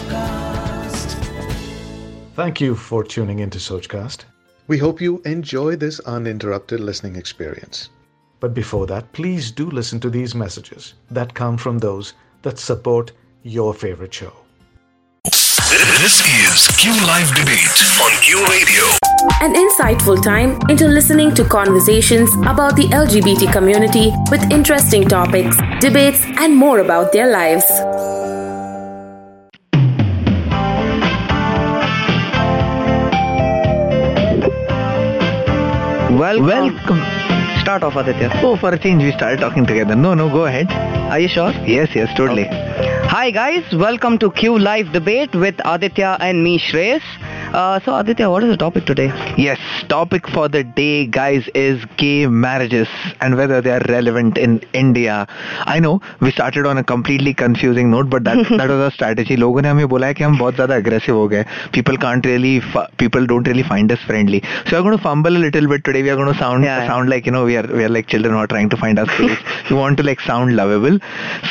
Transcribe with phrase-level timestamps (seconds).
[0.00, 1.14] Sochcast.
[2.34, 4.24] Thank you for tuning into Sochcast.
[4.66, 7.90] We hope you enjoy this uninterrupted listening experience.
[8.40, 13.12] But before that, please do listen to these messages that come from those that support
[13.42, 14.32] your favorite show.
[15.24, 18.84] This is Q Live Debate on Q Radio.
[19.42, 26.24] An insightful time into listening to conversations about the LGBT community with interesting topics, debates,
[26.38, 27.66] and more about their lives.
[36.38, 36.76] Welcome.
[36.76, 37.60] Welcome.
[37.60, 38.30] Start off, Aditya.
[38.34, 39.96] Oh, for a change, we started talking together.
[39.96, 40.70] No, no, go ahead.
[41.10, 41.50] Are you sure?
[41.66, 42.44] Yes, yes, totally.
[42.44, 43.64] Hi, guys.
[43.72, 47.02] Welcome to Q Live Debate with Aditya and me, Shreyas.
[47.55, 49.07] Uh, so, Aditya, what is the topic today?
[49.37, 52.87] Yes, topic for the day, guys, is gay marriages
[53.21, 55.25] and whether they are relevant in India.
[55.65, 59.37] I know we started on a completely confusing note, but that that was our strategy.
[59.37, 61.45] लोगों ने हमें बोला है कि हम बहुत ज़्यादा aggressive हो गए.
[61.77, 64.41] People can't really, fi- people don't really find us friendly.
[64.65, 66.03] So we're going to fumble a little bit today.
[66.03, 66.87] We are going to sound Yeah, yeah.
[66.93, 68.99] sound like you know we are we are like children who are trying to find
[68.99, 69.39] our space.
[69.69, 70.99] we want to like sound lovable.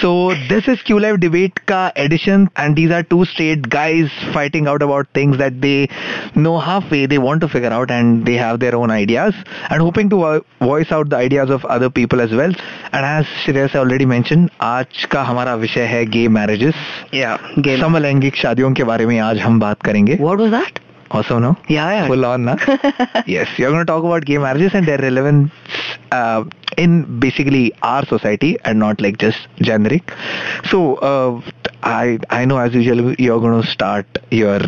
[0.03, 4.69] So this is Q Live debate ka edition, and these are two straight guys fighting
[4.75, 5.88] out about things that they
[6.36, 7.06] know halfway.
[7.06, 9.34] They want to figure out, and they have their own ideas,
[9.70, 12.54] and hoping to voice out the ideas of other people as well.
[12.92, 16.76] And as Shreyas already mentioned, आज का हमारा विषय है gay marriages.
[17.14, 17.80] Yeah, gay.
[17.80, 20.18] समलैंगिक शादियों के बारे में आज हम बात करेंगे.
[20.18, 20.80] What was that?
[21.12, 21.58] Also, no?
[21.68, 22.08] Yeah, yeah.
[22.08, 22.56] Full on, na?
[23.26, 25.52] yes, you're going to talk about gay marriages and their relevance
[26.12, 26.44] uh,
[26.78, 30.12] in basically our society and not like just generic.
[30.70, 31.42] So, uh,
[31.82, 34.60] I I know as usual you're going to start your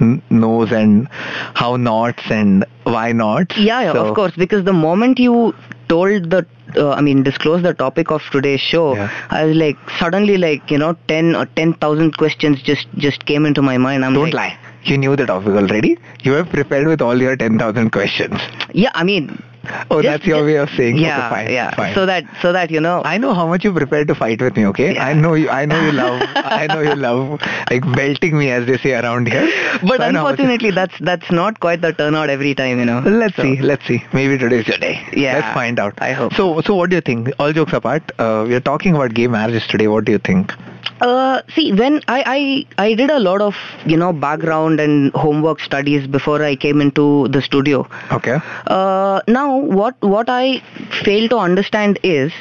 [0.00, 1.08] n- nose and
[1.54, 3.56] how nots and why not.
[3.56, 4.32] Yeah, yeah, So- of course.
[4.36, 5.54] Because the moment you
[5.88, 6.44] told the,
[6.76, 9.10] uh, I mean, disclose the topic of today's show, Yeah.
[9.30, 13.62] I was like, suddenly, like, you know, 10 or 10,000 questions just just came into
[13.62, 14.04] my mind.
[14.04, 14.58] I'm Don't like, lie.
[14.88, 15.98] You knew the topic already.
[16.22, 18.40] You have prepared with all your 10,000 questions.
[18.72, 19.42] Yeah, I mean,
[19.90, 21.70] Oh, Just- that's your just- way of saying yeah, okay, fine, yeah.
[21.74, 21.92] fine.
[21.94, 24.56] So that so that you know, I know how much you prepared to fight with
[24.56, 24.94] me, okay?
[24.94, 25.04] Yeah.
[25.06, 28.64] I know you I know you love I know you love like belting me as
[28.68, 29.48] they say around here.
[29.82, 32.78] but So I know how much- unfortunately, that's that's not quite the turnout every time,
[32.78, 33.00] you know.
[33.24, 33.98] Let's So- see, let's see.
[34.12, 34.94] Maybe today's your day.
[35.24, 35.94] Yeah, Let's find out.
[35.98, 36.34] I hope.
[36.34, 37.32] So so what do you think?
[37.40, 39.88] All jokes apart, uh, we are talking about gay marriages today.
[39.88, 40.54] What do you think?
[41.00, 43.54] Uh, see, when I, I I did a lot of
[43.86, 47.86] you know background and homework studies before I came into the studio.
[48.12, 48.38] Okay.
[48.66, 50.62] Uh, now, what what I
[51.04, 52.32] fail to understand is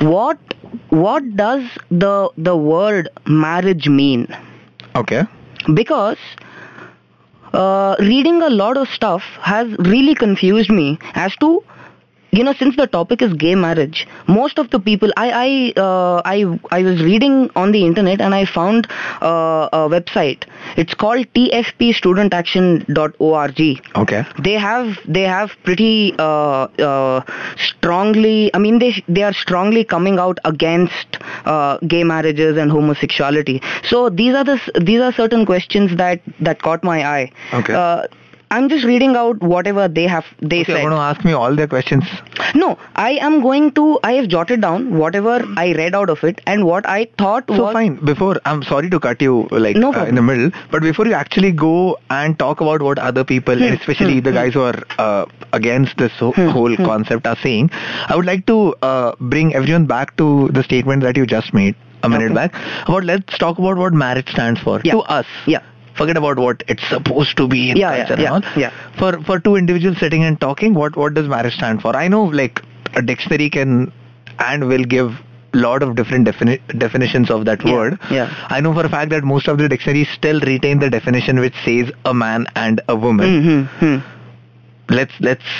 [0.00, 0.38] what
[0.90, 4.26] what does the the word marriage mean?
[4.94, 5.22] Okay.
[5.74, 6.18] because
[7.52, 11.62] uh, reading a lot of stuff has really confused me as to
[12.32, 16.20] you know since the topic is gay marriage most of the people i i uh,
[16.24, 16.36] i
[16.76, 18.86] i was reading on the internet and i found
[19.30, 20.46] uh, a website
[20.84, 23.60] it's called tfpstudentaction.org
[24.02, 24.22] Okay.
[24.48, 27.20] they have they have pretty uh, uh,
[27.66, 33.60] strongly i mean they they are strongly coming out against uh, gay marriages and homosexuality
[33.92, 34.58] so these are the
[34.90, 37.74] these are certain questions that that caught my eye Okay.
[38.54, 40.68] I'm just reading out whatever they have they said.
[40.72, 42.04] you're going to ask me all their questions.
[42.62, 42.68] no
[43.04, 46.64] i am going to i have jotted down whatever i read out of it and
[46.70, 47.96] what i thought So was fine.
[48.12, 49.34] Before I'm sorry to cut you
[49.66, 52.98] like No uh, in the middle, but before you actually go and talk about what
[52.98, 57.36] other people, Hmm, especially the guys who are uh, against this whole, whole concept, are
[57.42, 57.70] saying,
[58.08, 61.74] I would like to uh, bring everyone back to the statement that you just made
[62.02, 62.34] a minute Okay.
[62.34, 62.54] back
[62.88, 64.92] about let's talk about what marriage stands for Yeah.
[64.94, 65.26] to us.
[65.46, 65.60] Yeah.
[66.02, 68.60] Forget about what it's supposed to be in Yeah, yeah, culture yeah, and all.
[68.66, 68.70] yeah.
[69.02, 71.96] For for two individuals sitting and talking, what what does marriage stand for?
[72.04, 72.62] I know like
[73.02, 73.76] a dictionary can
[74.52, 75.12] and will give
[75.62, 77.98] lot of different defini- definitions of that Yeah, word.
[78.10, 78.28] yeah.
[78.56, 81.54] I know for a fact that most of the dictionaries still retain the definition which
[81.64, 83.34] says a man and a woman.
[83.42, 84.94] Mhm, hmm.
[84.98, 85.50] Let's let's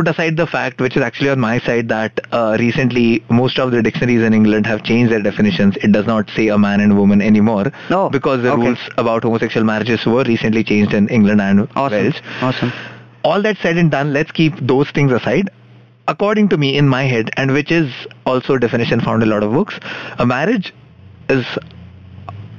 [0.00, 3.70] put aside the fact which is actually on my side that uh, recently most of
[3.70, 5.76] the dictionaries in England have changed their definitions.
[5.82, 8.62] It does not say a man and woman anymore Oh, because the okay.
[8.68, 12.20] rules about homosexual marriages were recently changed in England and awesome Wales.
[12.40, 12.72] awesome
[13.24, 15.50] All that said and done, let's keep those things aside.
[16.08, 17.92] According to me, in my head, and which is
[18.24, 19.78] also a definition found in a lot of books,
[20.18, 20.72] a marriage
[21.28, 21.44] is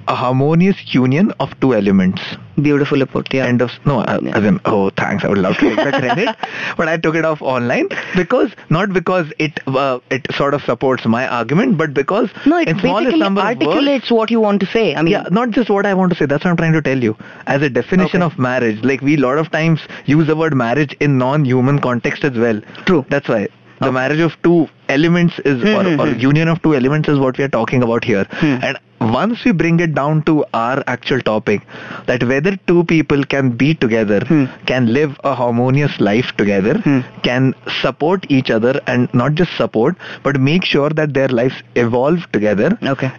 [0.07, 2.21] a harmonious union of two elements.
[2.65, 4.37] beautifully put yeah End of no, uh, Yeah.
[4.37, 6.35] as in oh thanks, I would love to take the credit,
[6.77, 11.05] but I took it off online because not because it uh, it sort of supports
[11.05, 14.39] my argument, but because No, it in smallest basically number of words- articulates what you
[14.47, 14.85] want to say.
[14.95, 16.25] I mean, yeah, not just what I want to say.
[16.33, 17.15] That's what I'm trying to tell you.
[17.47, 18.33] As a definition Okay.
[18.33, 22.23] of marriage, like we a lot of times use the word marriage in non-human context
[22.23, 22.61] as well.
[22.85, 23.05] True.
[23.09, 23.47] That's why
[23.79, 26.19] the marriage of two elements is hmm, or, hmm, or hmm.
[26.19, 28.25] union of two elements is what we are talking about here.
[28.41, 31.61] And once we bring it down to our actual topic
[32.05, 34.19] that whether two people can be together
[34.67, 36.75] can live a harmonious life together
[37.23, 42.31] can support each other and not just support but make sure that their lives evolve
[42.31, 42.77] together.
[42.83, 43.11] Okay.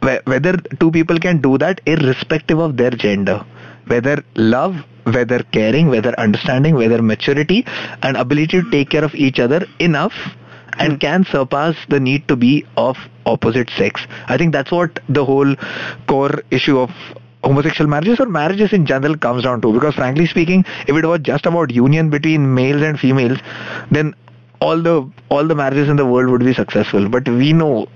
[0.00, 3.44] whether two people can do that irrespective of their gender.
[3.86, 7.64] Whether love whether caring whether understanding whether maturity
[8.02, 10.12] and ability to take care of each other enough
[10.78, 10.98] and hmm.
[10.98, 12.96] can surpass the need to be of
[13.26, 15.54] opposite sex i think that's what the whole
[16.06, 16.90] core issue of
[17.44, 21.20] homosexual marriages or marriages in general comes down to because frankly speaking if it was
[21.20, 23.38] just about union between males and females
[23.90, 24.14] then
[24.60, 24.96] all the
[25.30, 27.86] all the marriages in the world would be successful but we know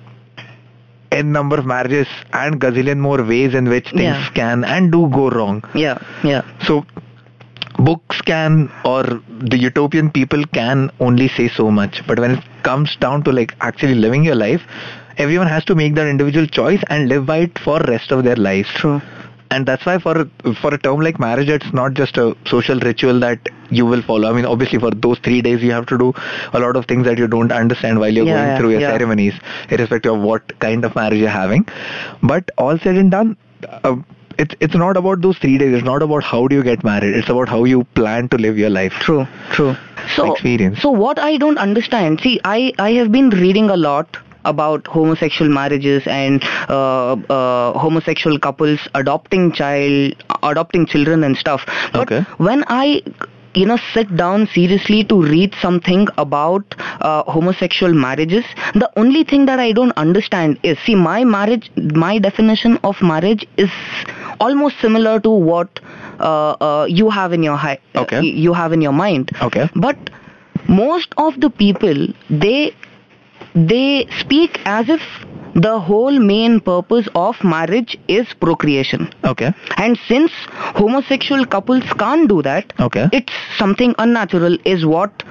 [1.13, 4.29] n number of marriages and gazillion more ways in which things Yeah.
[4.35, 5.63] can and do go wrong.
[5.75, 5.99] Yeah.
[6.25, 6.43] Yeah.
[6.67, 6.85] So
[7.85, 9.03] books can or
[9.53, 12.03] the utopian people can only say so much.
[12.07, 14.63] But when it comes down to like actually living your life,
[15.19, 18.37] everyone has to make their individual choice and live by it for rest of their
[18.37, 18.69] lives.
[18.75, 19.01] True.
[19.51, 20.27] And that's why for
[20.63, 23.39] for a term like marriage, it's not just a social ritual that
[23.71, 24.29] you will follow.
[24.31, 26.13] I mean, obviously for those three days you have to do
[26.55, 28.81] a lot of things that you don't understand while you're Yeah, going yeah, through your
[28.81, 28.93] yeah.
[28.93, 29.35] ceremonies,
[29.69, 31.67] irrespective of what kind of marriage you're having.
[32.23, 33.37] But all said and done,
[33.85, 33.97] uh,
[34.39, 35.75] it's it's not about those three days.
[35.75, 37.15] It's not about how do you get married.
[37.17, 38.93] It's about how you plan to live your life.
[39.01, 39.75] True, true.
[40.17, 40.83] So, Experience.
[40.83, 45.49] so what I don't understand, see, I, I have been reading a lot about homosexual
[45.49, 51.63] marriages and uh, uh, homosexual couples adopting child, adopting children and stuff.
[51.93, 52.23] But Okay.
[52.39, 53.03] when I
[53.55, 58.45] you know sit down seriously to read something about uh, homosexual marriages
[58.75, 63.47] the only thing that i don't understand is see my marriage my definition of marriage
[63.59, 63.71] is
[64.41, 65.81] almost similar to what
[66.21, 68.21] uh, uh, you have in your hi- Okay.
[68.23, 69.69] you have in your mind Okay.
[69.75, 69.97] but
[70.69, 72.73] most of the people they
[73.55, 75.01] they speak as if
[75.55, 79.51] the whole main purpose of marriage is procreation Okay.
[79.77, 80.33] and since
[80.83, 83.09] homosexual couples can't do that Okay.
[83.13, 85.23] it's something unnatural is what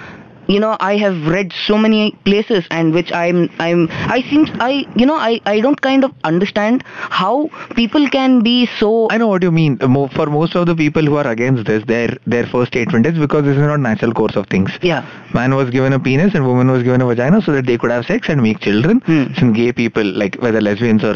[0.54, 4.72] you know i have read so many places and which i'm i'm i seems i
[5.02, 6.84] you know i i don't kind of understand
[7.22, 7.34] how
[7.76, 9.78] people can be so I know what you mean.
[10.18, 13.44] For most of the people who are against this, their their first statement is because
[13.44, 14.72] this is not natural course of things.
[14.82, 17.78] yeah Man was given a penis and woman was given a vagina so that they
[17.78, 19.02] could have sex and make children.
[19.02, 19.34] Hmm.
[19.38, 21.16] Since gay people, like whether lesbians or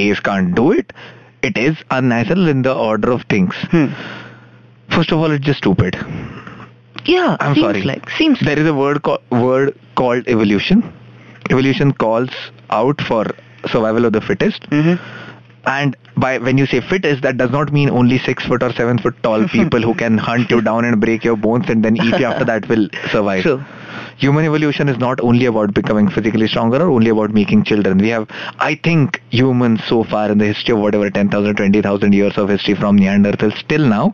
[0.00, 0.92] gays can't do it,
[1.42, 3.54] it is unnatural in the order of things.
[3.74, 3.86] Hmm.
[4.88, 5.96] First of all, it's just stupid.
[7.04, 7.82] Yeah I'm seems sorry.
[7.82, 10.82] like seems There is a word called word called evolution.
[11.50, 12.30] Evolution calls
[12.70, 13.24] out for
[13.68, 14.62] survival of the fittest.
[14.70, 14.98] Mhm.
[15.66, 18.98] And by when you say fittest, that does not mean only six foot or seven
[18.98, 22.18] foot tall people who can hunt you down and break your bones and then eat
[22.18, 23.42] you after that will survive.
[23.42, 23.62] True.
[24.18, 27.96] Human evolution is not only about becoming physically stronger or only about making children.
[27.98, 28.28] We have,
[28.58, 32.74] I think, humans so far in the history of whatever 10,000, 20,000 years of history
[32.74, 34.12] from Neanderthals till now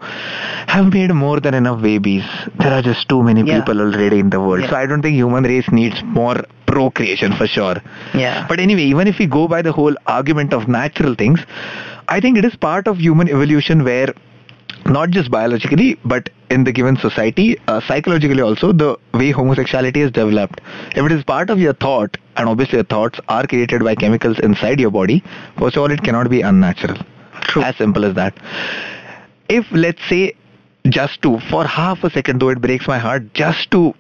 [0.69, 2.25] have made more than enough babies.
[2.59, 3.61] There are just too many Yeah.
[3.61, 4.63] people already in the world.
[4.63, 4.71] Yeah.
[4.71, 6.37] So I don't think human race needs more
[6.77, 7.77] procreation for sure.
[8.23, 11.41] yeah But anyway, even if we go by the whole argument of natural things,
[12.17, 14.15] I think it is part of human evolution where
[14.97, 20.13] not just biologically, but in the given society, uh, psychologically also, the way homosexuality is
[20.13, 20.61] developed.
[20.95, 24.39] If it is part of your thought, and obviously your thoughts are created by chemicals
[24.49, 25.23] inside your body,
[25.59, 26.99] first of all, it cannot be unnatural.
[27.43, 27.63] True.
[27.63, 28.39] As simple as that.
[29.49, 30.35] If, let's say,
[30.89, 33.95] just to, for half a second, though it breaks my heart, just to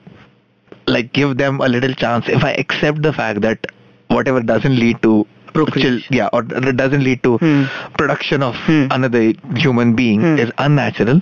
[0.87, 3.66] like give them a little chance if i accept the fact that
[4.09, 6.02] whatever doesn't lead to Procreation.
[6.16, 7.64] yeah or doesn't lead to Hmm.
[7.99, 8.87] production of Hmm.
[8.99, 9.23] another
[9.64, 10.38] human being Hmm.
[10.45, 11.21] is unnatural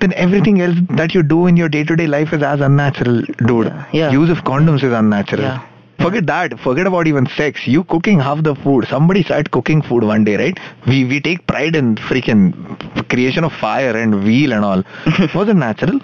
[0.00, 3.84] then everything else that you do in your day-to-day life is as unnatural dude Yeah,
[4.00, 4.10] yeah.
[4.20, 5.58] use of condoms is unnatural Yeah.
[6.04, 6.54] Forget that.
[6.62, 7.66] Forget about even sex.
[7.66, 8.86] You cooking half the food.
[8.88, 10.58] Somebody started cooking food one day, right?
[10.90, 12.42] We we take pride in freaking
[13.12, 14.82] creation of fire and wheel and all.
[15.38, 15.96] Wasn't natural.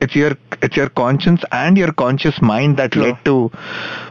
[0.00, 3.50] It's your it's your conscience and your conscious mind that led to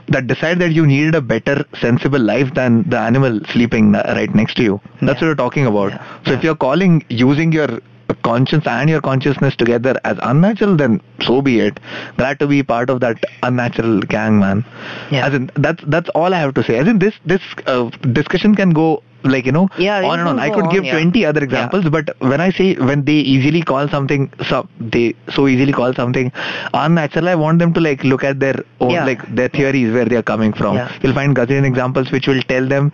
[0.07, 4.55] that decide that you needed a better sensible life than the animal sleeping right next
[4.57, 4.81] to you.
[5.01, 5.27] That's Yeah.
[5.27, 5.91] what we're talking about.
[5.93, 6.03] Yeah.
[6.25, 7.79] So if you're calling using your
[8.23, 11.79] conscience and your consciousness together as unnatural, then so be it.
[12.17, 14.65] Glad to be part of that unnatural gang, man.
[15.11, 15.27] Yeah.
[15.27, 16.77] As in, that's that's all I have to say.
[16.77, 20.39] As in, this this uh, discussion can go like you know Yeah, on and on.
[20.39, 20.93] I could on, give yeah.
[20.93, 25.47] 20 other examples, but when I say when they easily call something, so they so
[25.47, 26.31] easily call something
[26.73, 29.05] unnatural, I want them to like look at their own Yeah.
[29.05, 30.75] like their theories where they are coming from.
[30.75, 30.91] Yeah.
[31.01, 32.91] You'll find gazillion examples which will tell them,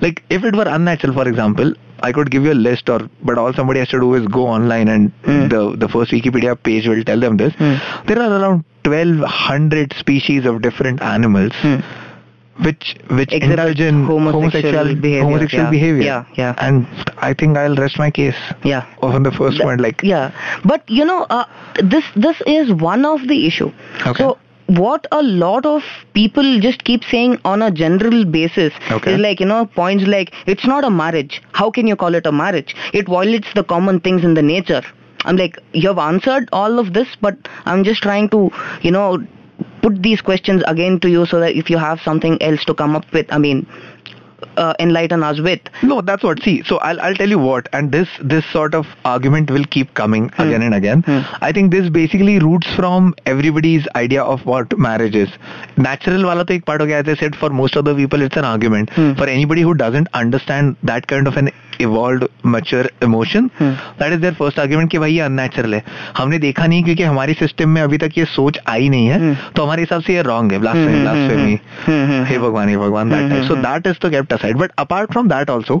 [0.00, 1.74] like if it were unnatural, for example.
[2.04, 4.44] I could give you a list, or but all somebody has to do is go
[4.48, 5.46] online, and Hmm.
[5.52, 7.52] the the first Wikipedia page will tell them this.
[7.60, 7.74] Hmm.
[8.08, 11.76] There are around 1200 species of different animals Hmm.
[12.60, 15.70] Which which Exhibit indulge in homosexual behavior, homosexual yeah.
[15.70, 16.02] behavior.
[16.02, 16.54] Yeah, yeah.
[16.58, 16.86] And
[17.18, 18.84] I think I'll rest my case Yeah.
[19.00, 19.80] on the first Th- point.
[19.80, 20.30] Like, yeah
[20.64, 21.44] but you know uh,
[21.82, 23.70] this this is one of the issue
[24.06, 24.22] Okay.
[24.22, 25.82] so what a lot of
[26.14, 29.14] people just keep saying on a general basis Okay.
[29.14, 32.26] is like you know points like it's not a marriage how can you call it
[32.26, 34.82] a marriage it violates the common things in the nature
[35.24, 38.50] i'm like you have answered all of this but i'm just trying to
[38.82, 39.18] you know
[39.82, 42.96] put these questions again to you so that if you have something else to come
[42.96, 43.66] up with i mean
[44.56, 46.42] uh, enlighten us with no, that's what.
[46.42, 49.94] See, so I'll I'll tell you what, and this this sort of argument will keep
[49.94, 50.42] coming Hmm.
[50.46, 51.04] again and again.
[51.40, 55.30] I think this basically roots from everybody's idea of what marriage is.
[55.76, 57.02] Natural wala to ek part ho gaya.
[57.02, 58.90] As I said, for most of the people, it's an argument.
[58.90, 59.12] Hmm.
[59.14, 63.70] For anybody who doesn't understand that kind of an evolved, mature emotion, Hmm.
[64.00, 65.82] that is their first argument कि भाई ये unnatural है
[66.18, 69.36] हमने देखा नहीं क्योंकि हमारे system में अभी तक ये सोच आई नहीं है Hmm.
[69.56, 71.56] तो हमारे हिसाब से ये रॉन्ग है blasphemy Hmm, hmm, blasphemy
[71.86, 74.31] hmm, hmm, हे भगवान हे भगवान that Hmm, type so hmm, that is to kept
[74.36, 75.76] aside but apart from that also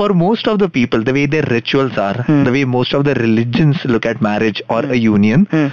[0.00, 2.42] for most of the people the way their rituals are Hmm.
[2.48, 5.68] the way most of the religions look at marriage or a union Hmm.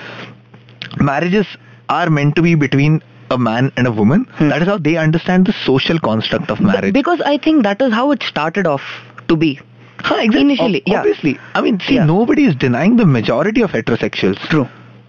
[1.11, 1.47] marriages
[1.89, 4.49] are meant to be between a man and a woman Hmm.
[4.49, 7.93] that is how they understand the social construct of marriage Because I think that is
[7.93, 8.81] how it started off
[9.27, 9.59] to be.
[10.05, 10.41] Huh, exactly.
[10.41, 10.99] initially, Ob- yeah.
[10.99, 12.05] obviously i mean see Yeah.
[12.05, 14.67] nobody is denying the majority of heterosexuals True.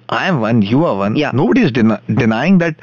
[0.08, 1.16] I am one, you are one.
[1.16, 1.30] Yeah.
[1.32, 2.76] Nobody is den- denying that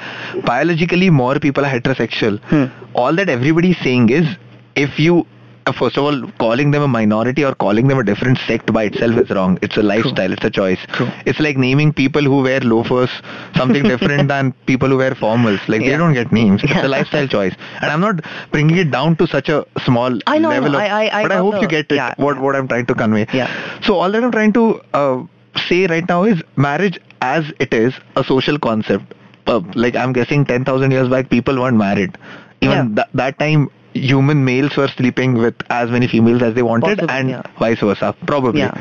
[0.44, 2.40] biologically more people are heterosexual.
[2.44, 2.64] Hmm.
[2.94, 4.26] All that everybody is saying is
[4.74, 5.26] if you,
[5.66, 8.84] uh, first of all, calling them a minority or calling them a different sect by
[8.84, 9.56] itself is wrong.
[9.62, 10.78] It's a lifestyle, it's a choice.
[10.94, 11.08] True.
[11.24, 13.10] It's like naming people who wear loafers
[13.56, 15.66] something different than people who wear formals.
[15.68, 16.62] Like they don't get names.
[16.64, 16.86] It's Yeah.
[16.86, 17.54] a lifestyle choice.
[17.80, 20.84] And I'm not bringing it down to such a small I know, level no, of.
[20.84, 21.96] I- I- I but I hope the- you get it.
[21.96, 23.26] yeah, what what I'm trying to convey.
[23.32, 23.48] Yeah.
[23.82, 25.22] So all that I'm trying to uh,
[25.56, 29.14] say right now is marriage as it is a social concept.
[29.46, 32.16] Uh, like I'm guessing 10,000 years back, people weren't married.
[32.60, 32.88] Even Yeah.
[33.04, 37.14] tha- that time, human males were sleeping with as many females as they wanted, Possibly,
[37.16, 37.42] and yeah.
[37.58, 38.60] vice versa, probably.
[38.60, 38.72] Yeah.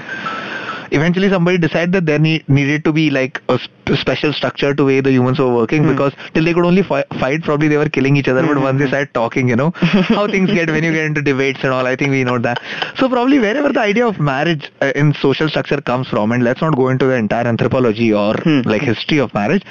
[0.91, 4.85] Eventually, somebody decided that there need, needed to be like a sp- special structure to
[4.85, 5.91] way the humans were working Hmm.
[5.91, 8.45] because till they could only fi- fight, probably they were killing each other.
[8.45, 11.59] But once they started talking, you know how things get when you get into debates
[11.63, 11.85] and all.
[11.87, 12.59] I think we know that.
[12.97, 16.61] So probably wherever the idea of marriage uh, in social structure comes from, and let's
[16.61, 18.61] not go into the entire anthropology or Hmm.
[18.65, 19.63] like history of marriage,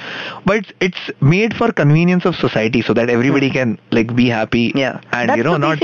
[0.45, 4.71] but it's, it's made for convenience of society so that everybody can like be happy
[4.71, 4.79] Hmm.
[4.79, 5.01] Yeah.
[5.13, 5.79] and That's you know not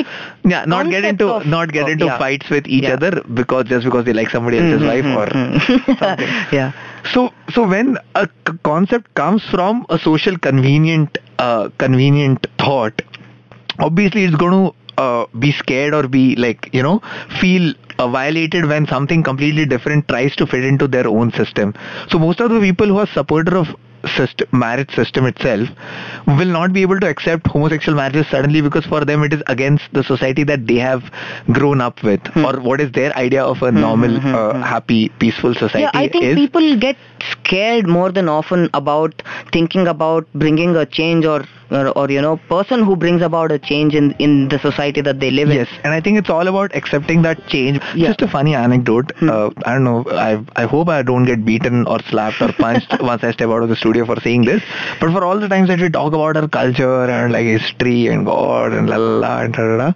[0.44, 2.18] yeah not get into of- not get of- into yeah.
[2.18, 2.94] fights with each Yeah.
[2.94, 5.98] other because just because they like somebody else's Mhm, wife or mhm.
[6.00, 6.28] something.
[6.52, 6.72] yeah.
[7.12, 8.28] So, so when a
[8.62, 13.00] concept comes from a social convenient, uh, convenient thought,
[13.78, 17.00] obviously it's going to uh, be scared or be like you know
[17.40, 21.74] feel uh, violated when something completely different tries to fit into their own system.
[22.08, 23.68] So most of the people who are supporter of
[24.08, 25.68] system, marriage system itself
[26.26, 29.84] will not be able to accept homosexual marriages suddenly because for them it is against
[29.92, 31.02] the society that they have
[31.52, 34.62] grown up with or what is their idea of a normal, hmm, uh, hmm.
[34.62, 36.34] happy, peaceful society Yeah, I think is.
[36.36, 36.96] people get
[37.46, 39.22] scared more than often about
[39.52, 43.58] thinking about bringing a change or, or or you know person who brings about a
[43.58, 45.56] change in in the society that they live in.
[45.56, 47.80] Yes, and I think it's all about accepting that change.
[47.94, 48.08] Yeah.
[48.08, 49.12] Just a funny anecdote.
[49.18, 49.30] Hmm.
[49.30, 50.04] Uh, I don't know.
[50.10, 53.62] I I hope I don't get beaten or slapped or punched once I step out
[53.62, 54.62] of the studio for saying this.
[55.00, 58.26] But for all the times that we talk about our culture and like history and
[58.26, 59.92] God and la la la and da da da.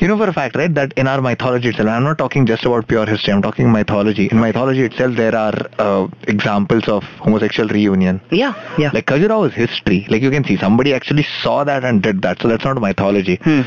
[0.00, 2.64] You know for a fact, right, that in our mythology itself, I'm not talking just
[2.64, 4.28] about pure history, I'm talking mythology.
[4.32, 8.22] In mythology itself, there are uh, examples of homosexual reunion.
[8.30, 8.92] Yeah, yeah.
[8.94, 10.06] Like Khajuraho is history.
[10.08, 12.40] Like you can see, somebody actually saw that and did that.
[12.40, 13.36] So that's not mythology.
[13.42, 13.60] Hmm.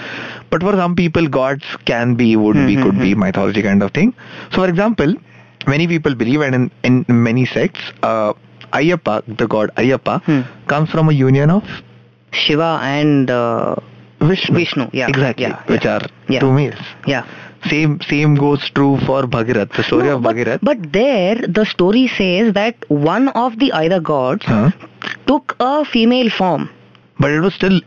[0.49, 3.91] But for some people, gods can be, would be, Hmm, could be mythology kind of
[3.91, 4.15] thing.
[4.51, 5.13] So for example,
[5.67, 8.33] many people believe, and in, in many sects, uh,
[8.73, 10.41] Ayyappa, the god Ayyappa, Hmm.
[10.65, 11.63] comes from a union of
[12.31, 13.75] Shiva and uh,
[14.31, 14.55] Vishnu.
[14.57, 15.45] Vishnu, yeah, Exactly.
[15.45, 15.95] yeah, which yeah.
[15.95, 16.39] are Yeah.
[16.39, 16.79] two males.
[17.05, 17.23] yeah.
[17.71, 19.71] Same same goes true for Bhagirath.
[19.79, 20.59] The story No, of but, Bhagirath.
[20.69, 24.71] but there the story says that one of the either gods Huh?
[25.27, 26.69] took a female form.
[27.19, 27.79] But it was still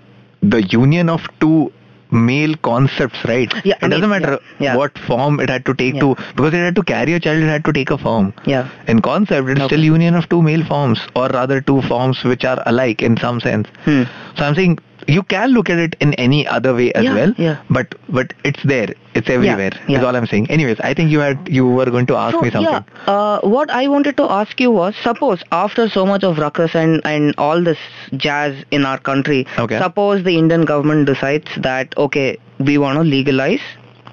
[0.43, 1.73] the union of two
[2.11, 3.53] male concepts, right?
[3.65, 4.77] Yeah, it I mean, doesn't matter yeah, yeah.
[4.77, 6.01] what form it had to take Yeah.
[6.01, 8.33] to because it had to carry a child, it had to take a form.
[8.47, 8.69] Yeah.
[8.87, 9.75] In concept, it's Okay.
[9.75, 13.41] still union of two male forms, or rather two forms which are alike in some
[13.41, 13.69] sense.
[13.85, 14.05] Hmm.
[14.39, 14.79] So I'm saying
[15.09, 17.35] you can look at it in any other way as Yeah, well.
[17.39, 17.63] yeah.
[17.71, 18.89] But but it's there.
[19.15, 19.73] It's everywhere.
[19.89, 19.99] yeah.
[19.99, 20.51] Is all I'm saying.
[20.51, 22.85] Anyways, I think you had you were going to ask So, me something.
[23.07, 26.75] Yeah, uh, what I wanted to ask you was, suppose after so much of ruckus
[26.75, 27.79] and, and all this
[28.17, 29.79] jazz in our country, Okay.
[29.79, 33.61] suppose the Indian government decides that, okay, we want to legalize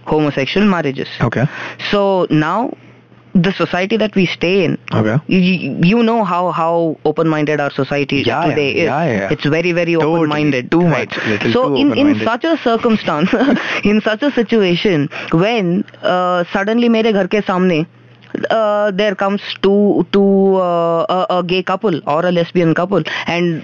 [0.06, 1.08] homosexual marriages.
[1.22, 1.46] Okay.
[1.92, 2.76] So now,
[3.34, 4.78] the society that we stay in.
[4.94, 5.18] Okay.
[5.28, 8.86] You, you know how how open minded our society yeah, today yeah, is.
[8.86, 9.30] Yeah, yeah.
[9.32, 11.10] it's very very totally, open minded too right.
[11.10, 11.54] much.
[11.54, 13.34] So too in in such a circumstance
[13.84, 17.88] in such a situation when uh, suddenly mere ghar ke samne
[18.50, 23.64] uh, there comes two two uh, a, a gay couple or a lesbian couple and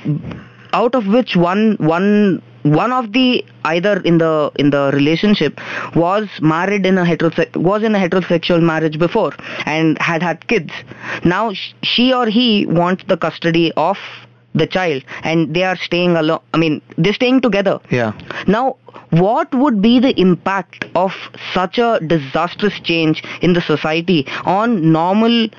[0.73, 5.59] out of which one one one of the either in the in the relationship
[5.95, 9.33] was married in a heterose- was in a heterosexual marriage before
[9.65, 10.71] and had had kids.
[11.23, 13.97] Now sh- she or he wants the custody of
[14.55, 16.39] the child, and they are staying alone.
[16.53, 17.79] I mean, they're staying together.
[17.91, 18.13] Yeah.
[18.47, 18.77] Now,
[19.11, 21.13] what would be the impact of
[21.53, 25.49] such a disastrous change in the society on normal,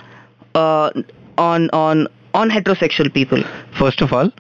[0.55, 0.91] uh,
[1.39, 3.43] on on on heterosexual people?
[3.79, 4.31] First of all,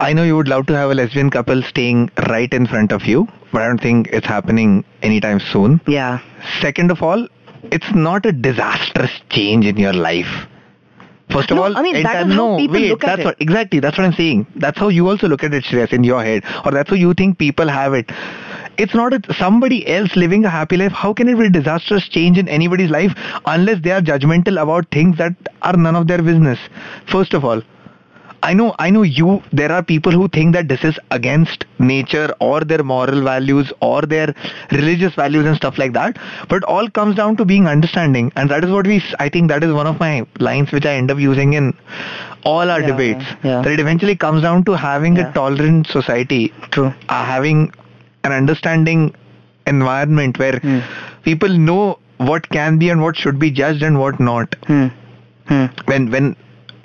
[0.00, 3.02] I know you would love to have a lesbian couple staying right in front of
[3.04, 5.80] you, but I don't think it's happening anytime soon.
[5.86, 6.20] Yeah,
[6.60, 7.26] Second of all,
[7.64, 10.46] it's not a disastrous change in your life.
[11.30, 13.24] First of No, all, I mean, entire- how no, people wait, look at that's it.
[13.26, 14.46] What, exactly, that's what I'm saying.
[14.56, 17.12] That's how you also look at it, Shreyas, in your head, or that's how you
[17.12, 18.10] think people have it.
[18.78, 20.92] It's not a, somebody else living a happy life.
[20.92, 23.12] How can it be a disastrous change in anybody's life
[23.44, 26.58] unless they are judgmental about things that are none of their business?
[27.10, 27.60] First of all,
[28.42, 32.32] I know, I know you, there are people who think that this is against nature
[32.40, 34.34] or their moral values or their
[34.70, 36.18] religious values and stuff like that.
[36.48, 38.32] But all comes down to being understanding.
[38.36, 40.94] And that is what we, I think that is one of my lines which I
[40.94, 41.74] end up using in
[42.44, 43.24] all our Yeah, debates.
[43.42, 43.62] yeah.
[43.62, 45.30] That it eventually comes down to having Yeah.
[45.30, 46.92] a tolerant society, true.
[47.08, 47.72] uh, having
[48.24, 49.14] an understanding
[49.66, 50.78] environment where Hmm.
[51.24, 54.54] people know what can be and what should be judged and what not.
[54.66, 54.86] Hmm.
[55.86, 56.36] when when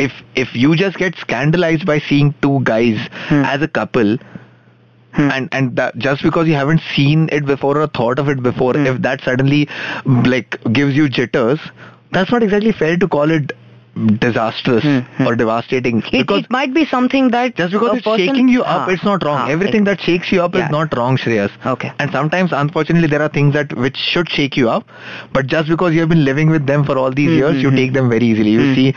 [0.06, 3.44] if if you just get scandalized by seeing two guys Hmm.
[3.56, 4.16] as a couple
[5.18, 5.30] Hmm.
[5.38, 8.74] and and that just because you haven't seen it before or thought of it before
[8.78, 8.88] Hmm.
[8.92, 9.60] if that suddenly
[10.36, 11.68] like gives you jitters
[12.18, 13.54] that's not exactly fair to call it
[13.96, 15.28] disastrous Hmm, hmm.
[15.28, 18.64] or devastating It, because it might be something that just because it's person- shaking you
[18.64, 20.66] up Ah, it's not wrong ah, everything that shakes you up Yeah.
[20.66, 21.92] is not wrong shreyas Okay.
[22.00, 24.88] and sometimes unfortunately there are things that which should shake you up
[25.32, 27.76] but just because you have been living with them for all these years you Mhm.
[27.76, 28.76] take them very easily you Mm.
[28.76, 28.88] see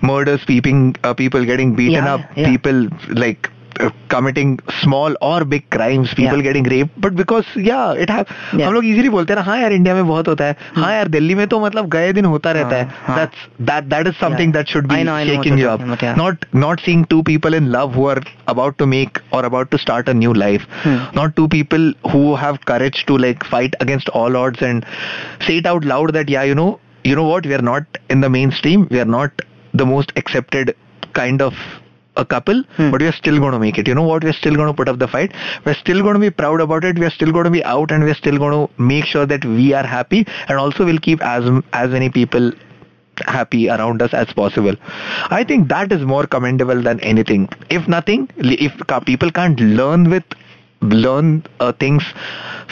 [0.00, 2.48] murders peeping uh, people getting beaten Yeah, up yeah.
[2.50, 2.88] people
[3.24, 6.43] like uh, committing small or big crimes people Yeah.
[6.47, 8.67] getting raped but because yeah it have Yeah.
[8.67, 11.07] हम लोग easily बोलते हैं ना हाँ यार India में बहुत होता है हाँ यार
[11.15, 13.17] दिल्ली में तो मतलब गए दिन होता रहता है हाँ.
[13.17, 14.57] that's that that is something Yeah.
[14.59, 16.15] that should be I know, I know what shaking you're you up talking about, yeah.
[16.23, 18.17] not not seeing two people in love who are
[18.55, 20.97] about to make or about to start a new life Hmm.
[21.21, 24.89] not two people who have courage to like fight against all odds and
[25.47, 26.71] say it out loud that yeah you know
[27.11, 29.47] you know what we are not in the mainstream we are not
[29.81, 30.73] the most accepted
[31.23, 31.53] kind of
[32.22, 32.90] a couple Hmm.
[32.92, 33.88] but we are still going to make it.
[33.88, 34.24] You know what?
[34.24, 35.32] We're still going to put up the fight.
[35.64, 36.98] We're still going to be proud about it.
[36.98, 39.72] We're still going to be out and we're still going to make sure that we
[39.74, 40.26] are happy.
[40.48, 42.52] And also we'll keep as as many people
[43.26, 44.76] happy around us as possible.
[45.38, 47.48] I think that is more commendable than anything.
[47.68, 48.72] If nothing if
[49.06, 50.24] people can't learn with
[50.82, 52.02] learn uh, things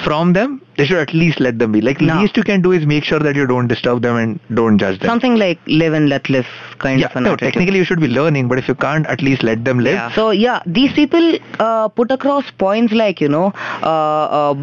[0.05, 2.21] from them they should at least let them be like No.
[2.21, 4.99] least you can do is make sure that you don't disturb them and don't judge
[5.01, 6.47] them something like live and let live
[6.79, 7.53] kind yeah of an no attitude.
[7.53, 10.13] technically you should be learning but if you can't at least let them live Yeah.
[10.15, 14.55] So yeah, these people uh, put across points like you know, uh, uh,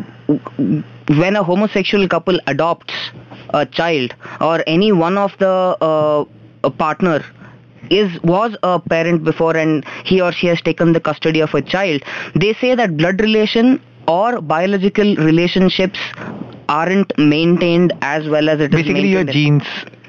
[1.07, 2.93] when a homosexual couple adopts
[3.53, 5.47] a child or any one of the
[5.81, 6.25] uh,
[6.63, 7.23] a partner
[7.89, 11.61] is was a parent before and he or she has taken the custody of a
[11.61, 12.01] child,
[12.35, 15.99] they say that blood relation or biological relationships
[16.69, 19.63] aren't maintained as well as it is basically your genes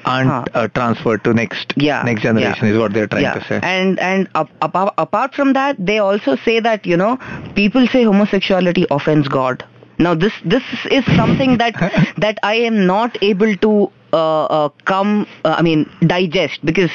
[0.04, 0.44] aren't Huh.
[0.54, 2.72] uh, transferred to next yeah next generation yeah.
[2.72, 3.34] is what they're trying yeah.
[3.34, 7.18] to say and and ap- apart, apart from that they also say that you know
[7.54, 9.64] people say homosexuality offends god
[9.98, 11.74] now this this is something that
[12.18, 16.90] that i am not able to uh, uh, come uh, i mean digest because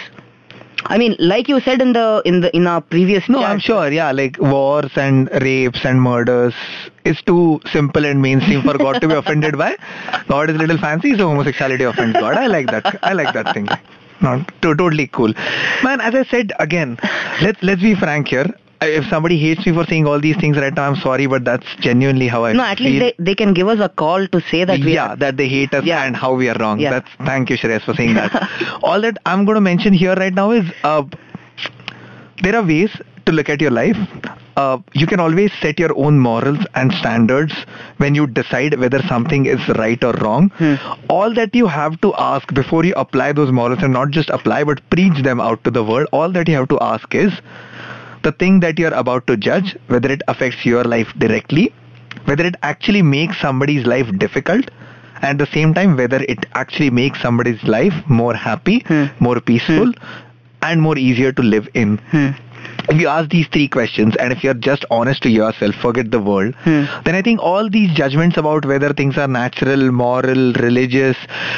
[0.85, 3.59] i mean like you said in the in the in our previous no chat, i'm
[3.59, 6.53] sure yeah like wars and rapes and murders
[7.05, 9.75] is too simple and mainstream for god to be offended by.
[10.27, 12.35] God is a little fancy so homosexuality offends god.
[12.37, 13.67] I like that i like that thing.
[14.21, 15.33] Not to, totally cool.
[15.83, 16.97] Man as i said again
[17.41, 20.73] let's let's be frank here if somebody hates me for saying all these things right
[20.75, 22.57] now i'm sorry but that's genuinely how i feel.
[22.57, 25.15] no at least they, they can give us a call to say that we yeah,
[25.15, 26.03] that they hate us Yeah.
[26.03, 26.79] and how we are wrong.
[26.79, 26.91] Yeah.
[26.91, 28.49] That's thank you, Shreyas, for saying that.
[28.83, 31.03] All that I'm going to mention here right now is uh,
[32.41, 33.95] there are ways to to look at your life.
[34.57, 37.53] Uh, you can always set your own morals and standards
[37.97, 40.51] when you decide whether something is right or wrong.
[41.07, 44.63] All that you have to ask before you apply those morals and not just apply
[44.63, 47.31] but preach them out to the world, all that you have to ask is
[48.23, 49.93] the thing that you're about to judge, hmm.
[49.93, 51.73] whether it affects your life directly,
[52.25, 54.69] whether it actually makes somebody's life difficult,
[55.21, 59.05] and at the same time, whether it actually makes somebody's life more happy, hmm.
[59.19, 60.63] more peaceful, hmm.
[60.63, 61.99] and more easier to live in.
[62.89, 66.19] If you ask these three questions, and if you're just honest to yourself, forget the
[66.19, 71.17] world, then I think all these judgments about whether things are natural, moral, religious,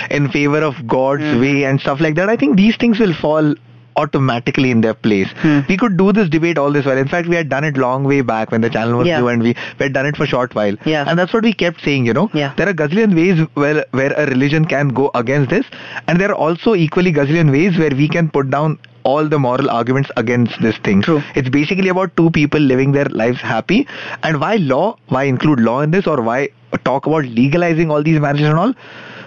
[0.09, 3.55] in favor of God's way, and stuff like that, I think these things will fall
[3.95, 5.29] automatically in their place.
[5.37, 5.59] Hmm.
[5.67, 6.97] We could do this debate all this while.
[6.97, 9.19] In fact, we had done it long way back when the channel was Yeah.
[9.19, 10.75] new and we, we had done it for a short while.
[10.85, 11.05] Yeah.
[11.07, 12.29] And that's what we kept saying, you know.
[12.33, 12.53] Yeah.
[12.55, 15.65] There are gazillion ways where, where a religion can go against this.
[16.07, 19.69] And there are also equally gazillion ways where we can put down all the moral
[19.69, 21.01] arguments against this thing.
[21.01, 21.21] True.
[21.35, 23.87] It's basically about two people living their lives happy.
[24.23, 24.97] And why law?
[25.07, 26.49] Why include law in this or why
[26.83, 28.73] talk about legalizing all these marriages and all?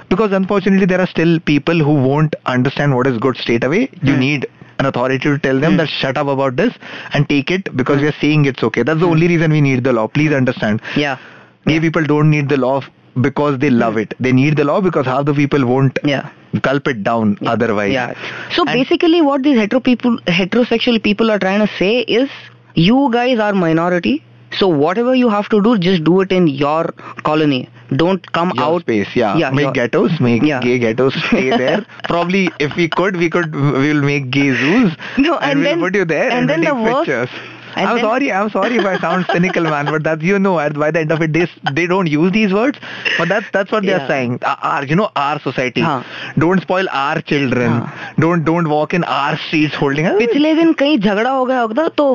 [0.08, 3.90] Because unfortunately, there are still people who won't understand what is good straight away.
[4.02, 4.20] You hmm.
[4.20, 4.46] need
[4.78, 5.78] an authority to tell them hmm.
[5.78, 6.74] that shut up about this
[7.12, 8.82] and take it because we are saying it's okay.
[8.82, 9.12] That's the hmm.
[9.12, 10.06] only reason we need the law.
[10.08, 10.82] Please understand.
[10.96, 11.18] Yeah.
[11.66, 12.82] Gay people don't need the law
[13.20, 14.14] because they love it.
[14.20, 16.28] They need the law because half the people won't Yeah.
[16.62, 17.92] gulp it down otherwise.
[17.92, 18.14] Yeah.
[18.54, 22.28] So And- basically, what these hetero people, heterosexual people are trying to say is,
[22.74, 24.22] you guys are minority.
[24.59, 26.83] So whatever you have to do, just do it in your
[27.23, 27.69] colony.
[27.95, 28.81] Don't come Your out.
[28.81, 29.37] space, yeah.
[29.37, 30.59] Yeah, make your- ghettos, make Yeah.
[30.65, 31.85] gay ghettos stay there.
[32.09, 33.55] Probably, if we could, we could.
[33.55, 34.97] We will make gay zoos.
[35.17, 37.09] No, and, and we'll then- put you there and and, then we'll the take worst-
[37.09, 37.29] pictures.
[37.75, 38.31] and I'm then- sorry.
[38.39, 39.85] I'm sorry if I sound cynical, man.
[39.95, 41.47] But that you know, at by the end of it, they
[41.79, 42.77] they don't use these words.
[43.17, 44.07] But that's that's what they're Yeah.
[44.13, 44.37] saying.
[44.53, 45.81] Our, our- you know, our society.
[45.89, 46.03] हाँ.
[46.45, 47.79] Don't spoil our children.
[48.27, 50.11] Don't don't walk in our streets holding.
[50.25, 52.09] पिछले दिन कहीं झगड़ा हो गया होगा तो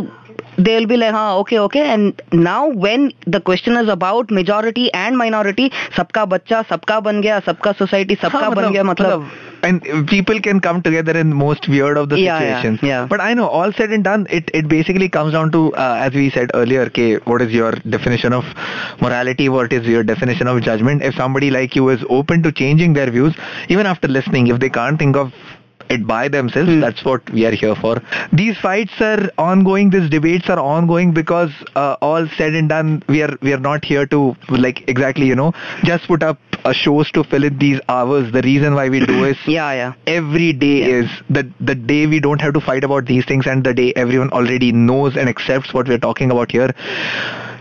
[0.58, 1.82] they'll be like huh okay okay.
[1.82, 7.42] And now when the question is about majority and minority sabka bachcha sabka ban gaya
[7.42, 9.30] sabka society sabka ban gaya matlab,
[9.64, 13.06] and people can come together in most weird of the situations yeah, yeah.
[13.06, 16.14] but i know all said and done it it basically comes down to uh, as
[16.14, 18.44] we said earlier okay what is your definition of
[19.02, 21.02] morality what is your definition of judgment?
[21.04, 23.36] If somebody like you is open to changing their views
[23.70, 25.34] even after listening if they can't think of
[25.92, 26.80] it by themselves.
[26.80, 28.02] That's what we are here for.
[28.32, 29.90] These fights are ongoing.
[29.90, 33.86] These debates are ongoing because uh, all said and done we are we are not
[33.86, 37.80] here to like exactly you know just put up uh, shows to fill in these
[37.90, 38.32] hours.
[38.32, 39.94] The reason why we do is yeah yeah.
[40.08, 43.64] every day is the the day we don't have to fight about these things and
[43.64, 46.74] the day everyone already knows and accepts what we're talking about here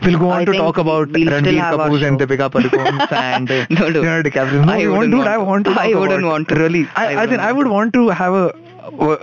[0.03, 2.21] we'll go on I to talk about we'll Ranbir Kapoor and.
[2.21, 4.01] Deepika Padukone and No, no.
[4.01, 4.65] Leonardo DiCaprio.
[4.67, 5.35] No, I wouldn't won't do want that.
[5.35, 5.45] I to.
[5.45, 5.71] want to.
[5.73, 6.55] I wouldn't want to.
[6.55, 8.53] Really, I I, I, think I would want to have a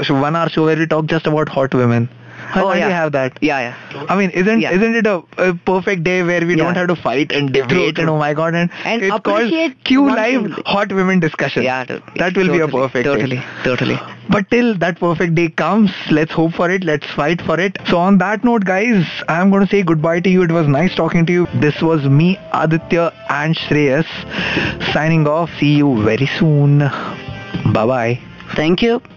[0.09, 2.09] one hour show where we talk just about hot women.
[2.53, 2.89] Why Oh, yeah.
[2.89, 3.37] have that?
[3.41, 3.59] yeah
[3.93, 4.71] yeah I mean, isn't Yeah.
[4.71, 6.63] isn't it a, a perfect day where we Yeah.
[6.63, 9.51] don't have to fight and debate True, and oh my god and, And it's called
[9.83, 10.51] Q Live.
[10.65, 11.63] Hot Women Discussion.
[11.63, 13.45] yeah that will be a Totally, perfect totally day.
[13.63, 16.83] totally But till that perfect day comes, let's hope for it.
[16.83, 17.77] Let's fight for it.
[17.91, 20.43] So on that note, guys, I'm going to say goodbye to you.
[20.43, 21.47] It was nice talking to you.
[21.65, 24.05] This was me, Aditya and Shreyas,
[24.93, 25.49] signing off.
[25.59, 26.79] See you very soon.
[26.79, 28.19] Bye bye.
[28.55, 29.16] thank you